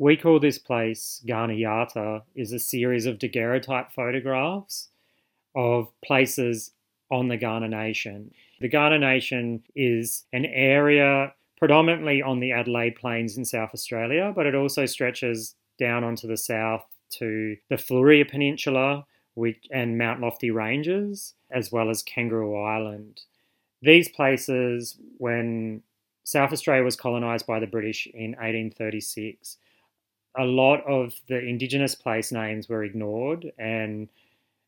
We 0.00 0.16
call 0.16 0.40
this 0.40 0.56
place 0.56 1.22
Kaurna 1.28 1.60
Yarta 1.60 2.22
is 2.34 2.52
a 2.52 2.58
series 2.58 3.04
of 3.04 3.18
daguerreotype 3.18 3.92
photographs 3.92 4.88
of 5.54 5.88
places 6.02 6.70
on 7.10 7.28
the 7.28 7.36
Kaurna 7.36 7.68
Nation. 7.68 8.32
The 8.62 8.70
Kaurna 8.70 8.98
Nation 8.98 9.62
is 9.76 10.24
an 10.32 10.46
area 10.46 11.34
predominantly 11.58 12.22
on 12.22 12.40
the 12.40 12.50
Adelaide 12.50 12.96
Plains 12.96 13.36
in 13.36 13.44
South 13.44 13.74
Australia, 13.74 14.32
but 14.34 14.46
it 14.46 14.54
also 14.54 14.86
stretches 14.86 15.54
down 15.78 16.02
onto 16.02 16.26
the 16.26 16.38
south 16.38 16.86
to 17.18 17.58
the 17.68 17.76
Fleurieu 17.76 18.26
Peninsula 18.26 19.04
which, 19.34 19.66
and 19.70 19.98
Mount 19.98 20.22
Lofty 20.22 20.50
Ranges, 20.50 21.34
as 21.50 21.70
well 21.70 21.90
as 21.90 22.02
Kangaroo 22.02 22.56
Island. 22.56 23.20
These 23.82 24.08
places, 24.08 24.96
when 25.18 25.82
South 26.24 26.54
Australia 26.54 26.84
was 26.84 26.96
colonised 26.96 27.46
by 27.46 27.60
the 27.60 27.66
British 27.66 28.06
in 28.06 28.30
1836, 28.30 29.58
a 30.36 30.44
lot 30.44 30.84
of 30.86 31.14
the 31.28 31.38
Indigenous 31.38 31.94
place 31.94 32.32
names 32.32 32.68
were 32.68 32.84
ignored 32.84 33.52
and 33.58 34.08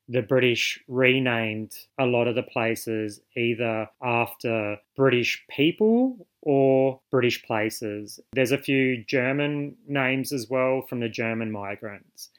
the 0.09 0.23
British 0.23 0.81
renamed 0.89 1.73
a 1.99 2.05
lot 2.05 2.27
of 2.27 2.35
the 2.35 2.43
places 2.43 3.21
either 3.37 3.89
after 4.03 4.77
British 4.97 5.45
people 5.49 6.27
or 6.43 7.01
British 7.11 7.43
places. 7.45 8.21
There's 8.33 8.53
a 8.53 8.59
few 8.59 9.05
German 9.05 9.77
names 9.87 10.33
as 10.33 10.51
well 10.51 10.83
from 10.83 11.01
the 11.01 11.09
German 11.09 11.53
migrants. 11.53 12.31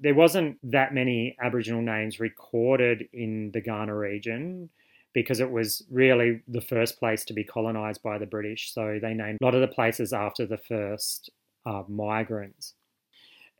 There 0.00 0.14
wasn't 0.14 0.58
that 0.70 0.94
many 0.94 1.36
Aboriginal 1.42 1.82
names 1.82 2.20
recorded 2.20 3.08
in 3.12 3.50
the 3.50 3.60
Kaurna 3.60 3.98
region 3.98 4.70
because 5.12 5.40
it 5.40 5.50
was 5.50 5.82
really 5.90 6.40
the 6.46 6.60
first 6.60 7.00
place 7.00 7.24
to 7.24 7.32
be 7.32 7.42
colonised 7.42 8.02
by 8.02 8.18
the 8.18 8.26
British. 8.26 8.72
So 8.72 9.00
they 9.02 9.14
named 9.14 9.38
a 9.40 9.44
lot 9.44 9.54
of 9.56 9.60
the 9.60 9.66
places 9.66 10.12
after 10.12 10.46
the 10.46 10.58
first 10.58 11.30
uh, 11.66 11.82
migrants. 11.88 12.74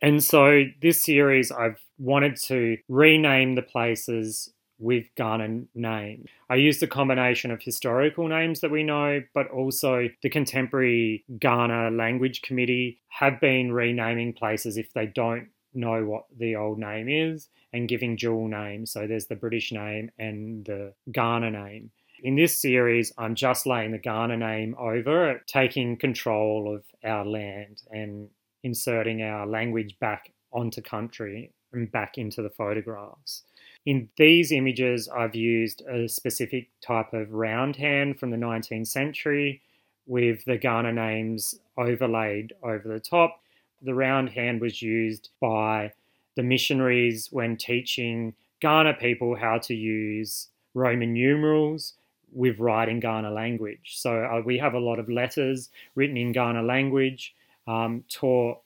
And 0.01 0.23
so 0.23 0.63
this 0.81 1.03
series, 1.03 1.51
I've 1.51 1.79
wanted 1.97 2.37
to 2.43 2.77
rename 2.87 3.55
the 3.55 3.61
places 3.61 4.51
with 4.79 5.13
Kaurna 5.17 5.65
name. 5.75 6.25
I 6.49 6.55
used 6.55 6.81
a 6.81 6.87
combination 6.87 7.51
of 7.51 7.61
historical 7.61 8.29
names 8.29 8.61
that 8.61 8.71
we 8.71 8.81
know, 8.83 9.21
but 9.33 9.49
also 9.51 10.07
the 10.23 10.29
contemporary 10.29 11.25
Kaurna 11.39 11.95
Language 11.95 12.41
Committee 12.41 13.01
have 13.09 13.41
been 13.41 13.73
renaming 13.73 14.33
places 14.33 14.77
if 14.77 14.93
they 14.93 15.05
don't 15.05 15.49
know 15.73 16.05
what 16.05 16.25
the 16.37 16.55
old 16.55 16.79
name 16.79 17.09
is 17.09 17.49
and 17.73 17.89
giving 17.89 18.15
dual 18.15 18.47
names. 18.47 18.91
So 18.91 19.05
there's 19.05 19.27
the 19.27 19.35
British 19.35 19.71
name 19.71 20.11
and 20.17 20.65
the 20.65 20.93
Kaurna 21.11 21.51
name. 21.51 21.91
In 22.23 22.35
this 22.35 22.61
series, 22.61 23.13
I'm 23.17 23.35
just 23.35 23.65
laying 23.65 23.91
the 23.91 23.99
Kaurna 23.99 24.37
name 24.37 24.75
over, 24.79 25.41
taking 25.45 25.97
control 25.97 26.73
of 26.73 26.83
our 27.03 27.25
land 27.25 27.81
and 27.91 28.29
inserting 28.63 29.21
our 29.21 29.45
language 29.45 29.97
back 29.99 30.31
onto 30.51 30.81
country 30.81 31.51
and 31.71 31.91
back 31.91 32.17
into 32.17 32.41
the 32.41 32.49
photographs. 32.49 33.43
In 33.85 34.09
these 34.17 34.51
images, 34.51 35.07
I've 35.07 35.35
used 35.35 35.81
a 35.81 36.07
specific 36.07 36.69
type 36.81 37.13
of 37.13 37.31
round 37.31 37.75
hand 37.75 38.19
from 38.19 38.31
the 38.31 38.37
19th 38.37 38.87
century 38.87 39.61
with 40.05 40.43
the 40.45 40.57
Kaurna 40.57 40.93
names 40.93 41.55
overlaid 41.77 42.53
over 42.63 42.87
the 42.87 42.99
top. 42.99 43.41
The 43.81 43.93
round 43.93 44.29
hand 44.29 44.59
was 44.59 44.81
used 44.81 45.29
by 45.39 45.93
the 46.35 46.43
missionaries 46.43 47.29
when 47.31 47.55
teaching 47.55 48.33
Kaurna 48.61 48.99
people 48.99 49.35
how 49.35 49.59
to 49.59 49.73
use 49.73 50.49
Roman 50.73 51.13
numerals 51.13 51.93
with 52.31 52.59
writing 52.59 53.01
Kaurna 53.01 53.33
language. 53.33 53.95
So 53.95 54.23
uh, 54.23 54.41
we 54.45 54.57
have 54.57 54.73
a 54.73 54.79
lot 54.79 54.99
of 54.99 55.09
letters 55.09 55.69
written 55.95 56.17
in 56.17 56.33
Kaurna 56.33 56.65
language 56.65 57.33
um, 57.67 58.03
taught 58.09 58.59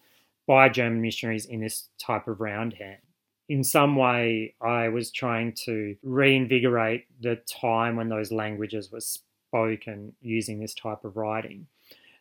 by 0.47 0.69
German 0.69 1.01
missionaries 1.01 1.45
in 1.45 1.61
this 1.61 1.89
type 1.99 2.27
of 2.27 2.41
round 2.41 2.73
hand. 2.73 2.97
In 3.49 3.63
some 3.63 3.95
way, 3.95 4.55
I 4.61 4.89
was 4.89 5.11
trying 5.11 5.53
to 5.65 5.95
reinvigorate 6.01 7.05
the 7.21 7.35
time 7.47 7.95
when 7.95 8.09
those 8.09 8.31
languages 8.31 8.91
were 8.91 9.01
spoken 9.01 10.13
using 10.21 10.59
this 10.59 10.73
type 10.73 11.03
of 11.03 11.17
writing. 11.17 11.67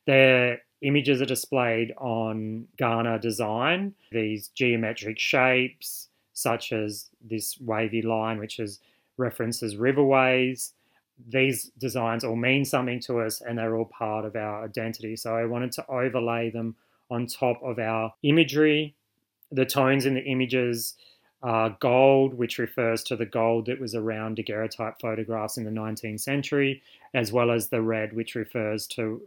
The 0.07 0.59
images 0.83 1.23
are 1.23 1.27
displayed 1.27 1.95
on 1.97 2.67
Kaurna 2.79 3.21
design, 3.21 3.95
these 4.11 4.49
geometric 4.49 5.19
shapes, 5.19 6.09
such 6.33 6.73
as 6.73 7.09
this 7.21 7.57
wavy 7.61 8.03
line, 8.03 8.39
which 8.39 8.59
is 8.59 8.81
references 9.17 9.77
riverways, 9.77 10.73
these 11.29 11.71
designs 11.79 12.25
all 12.25 12.37
mean 12.37 12.65
something 12.65 13.01
to 13.01 13.21
us 13.21 13.41
and 13.41 13.59
they're 13.59 13.77
all 13.77 13.87
part 13.87 14.25
of 14.25 14.37
our 14.37 14.65
identity. 14.65 15.17
So 15.17 15.37
I 15.37 15.45
wanted 15.45 15.73
to 15.73 15.87
overlay 15.89 16.51
them 16.51 16.77
on 17.11 17.27
top 17.27 17.63
of 17.63 17.79
our 17.79 18.15
imagery. 18.23 18.95
The 19.51 19.67
tones 19.67 20.07
in 20.07 20.15
the 20.15 20.25
images 20.25 20.95
are 21.43 21.77
gold, 21.81 22.35
which 22.35 22.59
refers 22.59 23.03
to 23.05 23.17
the 23.17 23.27
gold 23.27 23.67
that 23.67 23.81
was 23.81 23.95
around 23.95 24.37
daguerreotype 24.37 25.01
photographs 25.01 25.57
in 25.57 25.65
the 25.65 25.71
19th 25.71 26.21
century, 26.21 26.83
as 27.15 27.33
well 27.33 27.51
as 27.51 27.69
the 27.69 27.83
red, 27.83 28.13
which 28.13 28.35
refers 28.35 28.87
to 28.87 29.21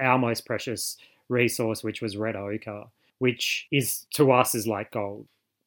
our 0.00 0.18
most 0.18 0.46
precious 0.46 0.96
resource, 1.28 1.84
which 1.84 2.00
was 2.00 2.16
red 2.16 2.36
ochre, 2.36 2.84
which 3.18 3.68
is 3.70 4.06
to 4.14 4.32
us 4.32 4.54
is 4.54 4.66
like 4.66 4.90
gold. 4.90 5.26